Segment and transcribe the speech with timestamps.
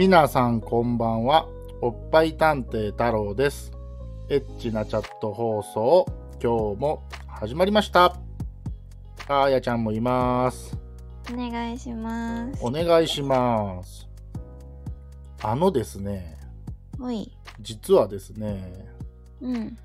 [0.00, 1.46] 皆さんこんばんは。
[1.82, 3.70] おっぱい探偵太郎です。
[4.30, 6.06] エッチなチャット放送、
[6.42, 8.16] 今日も始まりました。
[9.28, 10.74] あーやちゃんもいます。
[11.30, 12.64] お願いします。
[12.64, 14.08] お願いします。
[15.42, 16.38] あのですね。
[17.60, 18.72] 実はですね、
[19.42, 19.76] うん。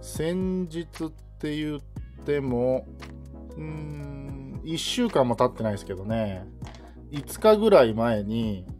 [0.00, 1.10] 先日っ
[1.40, 1.80] て言っ
[2.24, 2.86] ても、
[3.56, 6.46] うーん、1週間も経ってないですけどね、
[7.10, 8.73] 5日ぐらい前に、うん。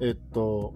[0.00, 0.74] えっと、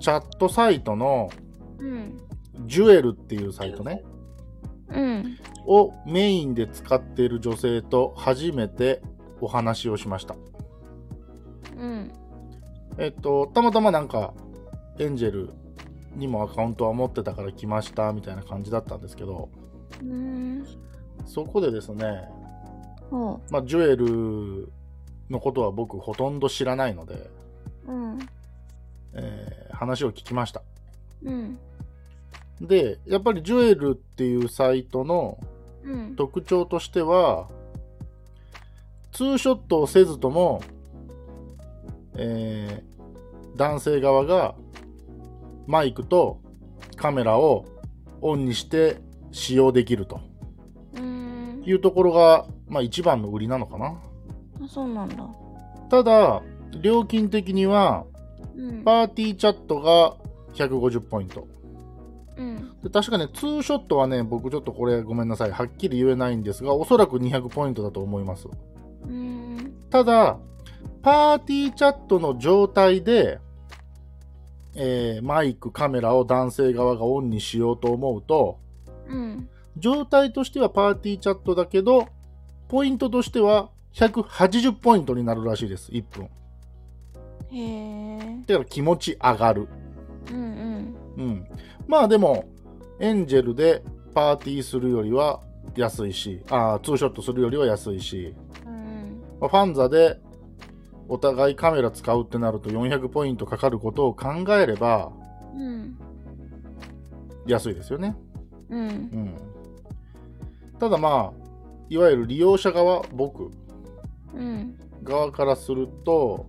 [0.00, 1.30] チャットサイトの
[1.78, 2.18] うん。
[2.66, 4.02] ジュエルっていうサイトね、
[4.88, 5.38] うん。
[5.66, 9.00] をメインで使っている女性と初めて
[9.40, 10.34] お話をしました。
[11.76, 12.12] うん。
[12.98, 14.34] えっと、たまたまなんか、
[14.98, 15.50] エンジェル
[16.16, 19.50] にもアカウントは持ってたから来ましたみたいな感じだったんですけど、
[20.02, 20.66] うん。
[21.26, 22.28] そこでですね、
[23.10, 24.72] ほまあ、ジュエル
[25.30, 27.30] のことは僕ほとんど知らないので、
[27.88, 27.92] う。
[27.92, 28.18] うん。
[29.14, 30.62] えー話を聞きました。
[31.22, 31.56] うん。
[32.60, 35.38] で、やっぱりジュエルっていうサイトの
[35.84, 36.16] うん。
[36.16, 37.48] 特徴としては、
[39.12, 40.62] ツーショットをせずとも、
[42.16, 42.88] えー
[43.56, 44.54] 男性側が
[45.66, 46.40] マイクと
[46.94, 47.64] カメラを
[48.20, 48.98] オンにして
[49.32, 50.20] 使用できると
[50.94, 51.62] うん。
[51.66, 54.00] いうところが、まあ、一番の売りなのかな。
[54.64, 55.28] あ、そうなんだ。
[55.90, 56.40] ただ、
[56.80, 58.04] 料金的には、
[58.56, 58.84] うん。
[58.84, 60.16] パーティーチャットが
[60.54, 61.46] 150ポイント。
[62.36, 62.56] うん。
[62.82, 68.48] で確かね、ツーショットはね、僕ちょっとこれごめんなさい、はっきり言えないんですが、おそらく200ポイントだと思います。
[69.04, 69.74] うん。
[69.90, 70.38] ただ、
[71.02, 73.40] パーティーチャットの状態で、
[74.74, 78.58] えーマイク、カメラを男性側がオンにしようと思うと、
[79.08, 79.48] うん。
[79.76, 82.08] 状態としてはパーティーチャットだけど、
[82.68, 86.28] ポイントとしては180ポイントになるらしいです、1分。
[87.50, 88.18] へえ。
[88.46, 89.68] だから気持ち上がる。
[90.30, 91.48] うんうん。
[91.86, 92.44] まあでも、
[93.00, 93.82] エンジェルで
[94.14, 95.40] パーティーするよりは
[95.76, 98.34] 安いし、あーツーショットするよりは安いし、
[98.66, 98.72] うん。
[98.72, 99.22] うん。
[99.40, 100.20] まあ FANZA で
[101.08, 105.10] お互いカメラ使うってなると400ポイントかかることを考えれば
[105.54, 105.98] うん。
[107.46, 108.16] 安いですよね。
[108.68, 108.80] うん。
[108.80, 109.34] うん。
[110.78, 111.48] ただまあ、
[111.88, 113.50] いわゆる利用者側、僕
[114.34, 114.78] うん。
[115.02, 116.46] 側からすると、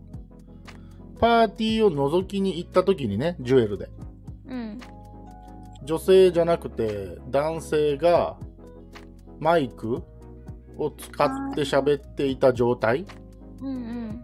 [1.20, 3.90] パーティーを覗きに行った時にね、ジュエルで。
[4.48, 4.80] うん。
[5.84, 8.38] 女性じゃなくて男性が
[9.40, 10.04] マイク
[10.78, 13.06] を使って喋っていた状態
[13.62, 14.24] うん。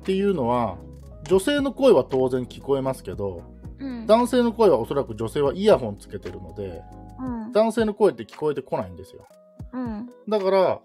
[0.00, 0.76] っていうのは
[1.24, 3.42] 女性の声は当然聞こえますけど
[3.78, 4.06] うん。
[4.06, 6.82] 男性の声はおそらく女性はイヤホンつけてるので
[7.18, 7.52] うん。
[7.52, 9.26] 男性の声って聞こえてこないんですよ
[9.72, 10.08] うん。
[10.28, 10.80] だから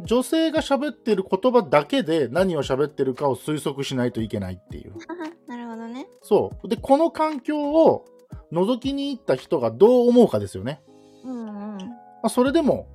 [0.00, 4.94] 女性が喋ってる言葉だけで何を喋ってるかを推測しないといけないっていう
[5.46, 6.06] なるほどね。
[6.22, 8.04] そうでこの環境を
[8.52, 10.82] 覗きに行った人がどう思うかですよね
[11.24, 11.40] うん。
[11.40, 11.78] うん。
[11.78, 11.78] ま
[12.24, 12.86] あ、それでも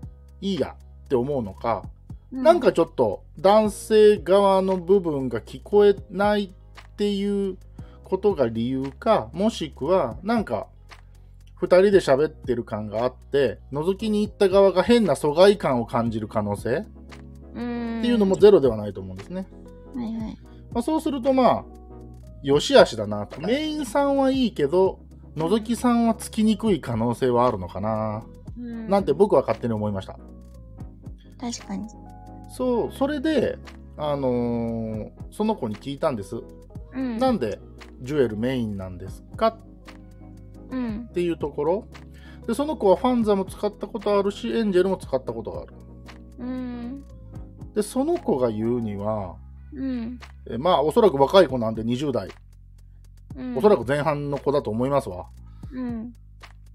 [0.41, 0.75] いいや
[1.05, 1.83] って思うのか、
[2.31, 7.57] うなんかちょっと男性側の部分が聞こえないっていう
[8.03, 10.67] ことが理由か、もしくはなんか
[11.61, 16.83] 2人で喋ってる感があって、覗きに行った側が変な疎外感を感じる可能性っ
[17.55, 17.99] うん。
[18.01, 19.47] ていうのもゼロではないと思うんですね。
[19.95, 20.37] はいはい。
[20.71, 21.65] まあ、そうするとまあ、
[22.43, 23.41] よしあしだなと。
[23.41, 24.99] メインさんはいいけど、
[25.35, 28.23] 覗きさんはつきにくい可能性はあるのかな、
[28.57, 30.17] うんなんて僕は勝手に思いました。
[31.39, 31.87] 確かに。
[32.49, 33.57] そう、それで、
[33.97, 36.37] あのーその子に聞いたんです。
[36.93, 37.17] うん。
[37.17, 37.59] なんで
[38.01, 39.57] ジュエルメインなんですかっ
[40.69, 41.07] うん。
[41.13, 41.87] ていうところ。
[42.47, 45.73] で、その子はファンザも使ったことあるし、エンジェルも使ったことがある。
[46.39, 47.03] うん。
[47.75, 49.35] で、その子が言うには、
[49.73, 50.19] うん。
[50.49, 52.29] えまあ、おそらく若い子なんで20代、
[53.35, 53.57] うん。
[53.57, 55.27] おそらく前半の子だと思いますわ。
[55.71, 56.13] うん。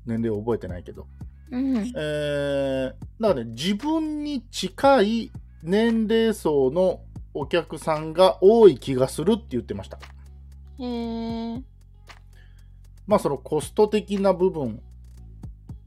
[0.07, 1.07] 年齢を覚えてないけど。
[1.51, 1.77] うん。
[1.77, 7.01] えー、だからね、自分に近い年齢層の
[7.35, 9.99] お客さんが多い気がするって言ってました。
[10.79, 11.63] へえ。
[13.07, 14.81] まあ、そのコスト的な部分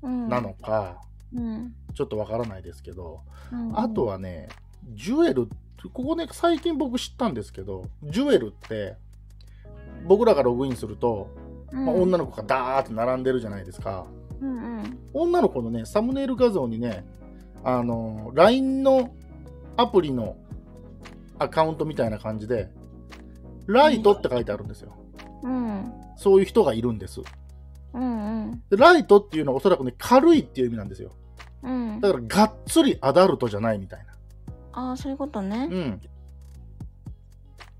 [0.06, 0.30] うん。
[0.30, 1.02] なのか、
[1.34, 1.74] うん。
[1.94, 3.22] ちょっとわからないですけど、
[3.52, 3.80] うん。
[3.80, 4.50] あとはね、
[4.94, 5.48] ジュエル、
[5.94, 8.96] ここね、最近僕知ったんですけど、ジュエルって、
[10.06, 11.30] 僕らがログインすると、
[11.72, 14.06] うん、まあ、女の子がダーって並んでるじゃないですか。
[14.42, 15.00] うんうん。
[15.14, 17.06] 女の子のね、サムネイル画像にね、
[17.64, 19.12] あの、LINE の
[19.78, 20.38] アプリの
[21.40, 22.70] アカウントみたいな感じで、
[23.66, 24.94] ライトって書いてあるんですよ。
[25.42, 25.92] うん。
[26.16, 27.22] そういう人がいるんです。
[27.94, 28.64] うんうん。
[28.70, 31.12] でライトっていうのはおそらくね、軽いっていう意味なんですよ。
[31.64, 32.00] うん。
[32.02, 34.14] だから、がっつりアダルトじゃないみたいな。
[34.74, 35.68] ああ、そういうことね。
[35.72, 36.02] うん。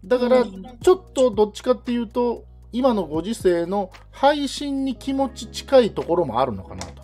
[0.06, 7.02] だからうんちょっとどっちかっていうと今のご時世の配信に気持ち近いところもあるのかなと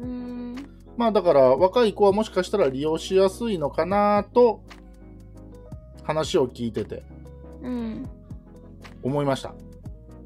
[0.00, 0.56] うん。
[0.96, 4.62] まあだから若い子はもしかしたら利用しやすいのかなと
[6.04, 7.02] 話を聞いてて
[7.62, 8.08] うん。
[9.02, 9.54] 思いました。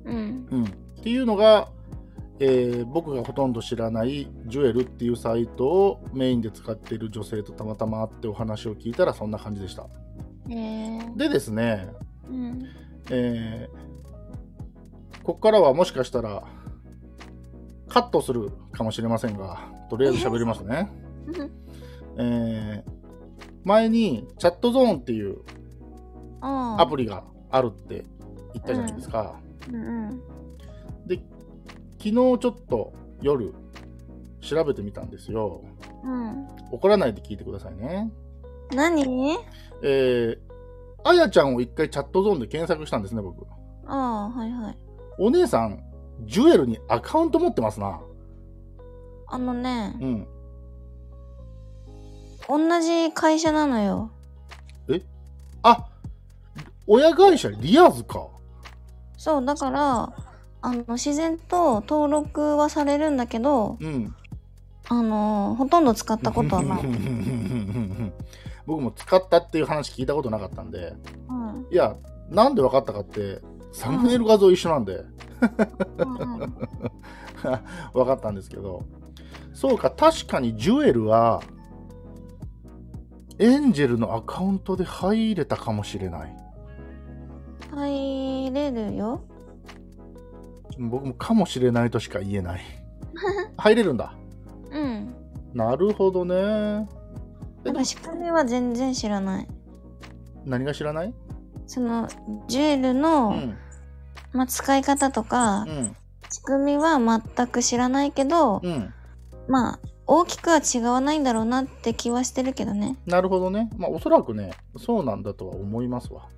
[0.09, 0.49] うん。
[0.51, 0.69] うん、っ
[1.03, 1.69] ていうのが、
[2.41, 9.83] えー僕がほとんど知らないジュエルっていうサイトをメインで使っている女性とたまたま会ってお話を聞いたらそんな感じでした。
[10.49, 11.01] へえ。
[11.17, 11.89] でですね、
[12.29, 12.63] うん。
[13.11, 13.89] えー
[15.25, 16.43] ここからはもしかしたら
[17.89, 20.91] カットするかもしれませんが、とりあえず喋りますね。
[22.17, 22.99] えー
[23.65, 25.41] 前にチャットゾーンっていう
[26.41, 28.07] あアプリがあるって
[28.55, 29.39] 言ったじゃないですか。
[29.43, 29.48] リ。
[29.73, 30.23] うん
[31.07, 31.17] で、
[31.99, 32.39] 昨日ちょっ
[32.69, 33.55] と夜
[34.41, 35.63] 調べてみたんですよ。
[36.05, 36.47] うん。
[36.71, 38.11] 怒らないで聞いてくださいね。
[38.73, 39.39] 何？
[39.83, 40.39] えー、
[41.05, 43.47] あやちゃんを一回チャットゾーンで検索したんですね、僕。
[43.87, 44.79] ああ、はいはい。
[45.19, 45.83] お姉さん、
[46.25, 48.01] ジュエルにアカウント持ってますな。
[49.27, 50.27] あのね、うん。
[52.49, 54.11] 同じ会社なのよ。
[55.63, 55.87] あ、
[56.87, 58.29] 親会社リアーズか。
[59.19, 60.13] そう、だから、
[60.63, 64.15] あの、自然と登録はされるんだけど、うん。
[64.89, 66.83] あの、ほとんど使ったことはない。
[68.65, 70.95] 僕も使ったっていう話聞いたことなかったんで、
[71.29, 71.67] うん。
[71.71, 71.97] いや、
[72.31, 73.43] なんで分かったかって、
[73.73, 75.05] サムネイル画像一緒なんで、
[75.99, 76.57] うんうん。
[77.93, 78.83] 分かったんですけど、
[79.53, 81.43] そうか、確かにジュエルは、
[83.39, 86.37] エンジェルのアカウントで入れたかもしれない。
[87.71, 89.21] 入れるよ。
[90.79, 92.61] 僕もかもしれないとしか言えない。
[93.57, 94.15] 入れるんだ。
[94.71, 95.15] うん。
[95.55, 96.89] なるほどね。
[97.65, 99.49] なんか仕組みは全然知らない。
[100.45, 101.13] 何が知らない？
[101.67, 102.09] その、
[102.47, 103.57] ジュエルうの、ん。
[104.33, 105.97] まあ、使い方とか、うん。
[106.31, 108.93] 仕組みは全く知らないけど、うん。
[109.49, 112.97] まあ、大きくは違わないんだろうなって気はしてるけどね。
[113.07, 113.69] なるほどね。
[113.77, 116.29] まあ、おそらくね、そうなんだとは思いますわ。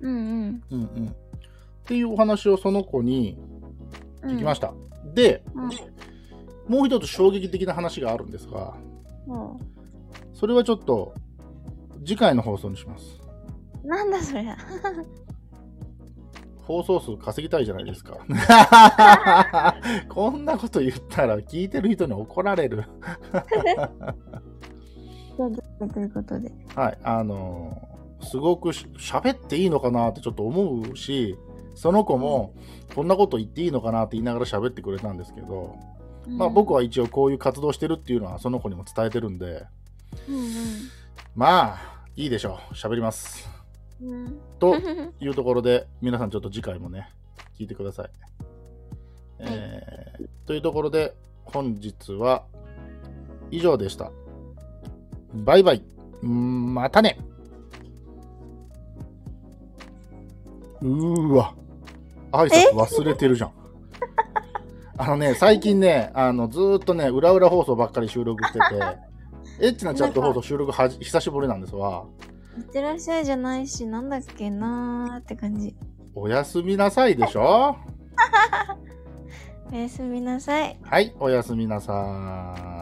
[0.00, 0.62] うんうん。
[0.70, 1.16] うんうん。
[1.90, 3.36] っていうお話をその子に
[4.22, 4.72] うん、聞きました。
[5.12, 5.70] で、うん。
[6.72, 8.76] もう一つ衝撃的な話があるんですが、
[9.26, 9.58] も
[10.32, 11.14] それはちょっと
[12.04, 13.18] 次回の放送にします。
[13.82, 14.44] う、なんだそれ。
[16.62, 18.18] 放送数稼ぎたいじゃないですか。
[20.08, 22.84] こんなこと言ったら聞いてる人に怒られる。
[25.92, 26.52] ということで。
[26.76, 27.90] はい、あのー
[28.22, 31.38] すごくし喋っていいのかなってちょっと思うし、
[31.74, 32.54] その子も
[32.94, 35.76] こんなこと言っていいのかなって言いながら喋ってくれたんですけど、
[36.28, 39.66] まあ僕は一応こういう活動してるっていうのはその子にも伝えてるんで、
[40.28, 40.44] うん
[41.34, 42.74] まあ、いいでしょう。
[42.74, 43.48] 喋ります。
[44.02, 44.08] うん。
[44.08, 44.40] うん。
[44.58, 44.76] と
[45.20, 47.08] いうところで、皆さんちょっと次回もね、
[47.58, 48.10] 聞いてください。
[49.38, 51.14] えーというところで、
[51.44, 52.42] 本日は
[53.52, 54.10] 以上でした。
[55.32, 55.82] バイバイ。
[56.22, 57.20] またね。
[60.82, 61.54] うーわ。
[62.32, 63.52] 挨拶忘れてるじゃん。
[64.98, 68.64] あのね、最近ね、あのずーっとね、裏裏放送ばっかり収録してて、
[69.66, 72.04] エッチなチャット放送収録はじ久しぶりなんですわ。
[72.58, 75.74] いってらっしゃいじゃないし、なんだっけなーって感じ。
[76.14, 77.76] おやすみなさいでしょ？
[79.72, 80.78] おやすみなさい。
[80.82, 82.79] はい、おやすみなさーい。